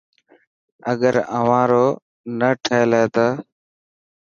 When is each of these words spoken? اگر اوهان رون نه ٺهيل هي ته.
اگر 0.91 1.15
اوهان 1.37 1.65
رون 1.69 1.89
نه 2.39 2.49
ٺهيل 2.63 2.91
هي 2.99 3.05
ته. 3.15 3.27